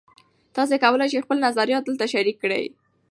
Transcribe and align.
تاسي 0.55 0.75
کولای 0.83 1.09
شئ 1.11 1.19
خپل 1.25 1.37
نظریات 1.47 1.83
دلته 1.85 2.05
شریک 2.13 2.37
کړئ. 2.43 2.65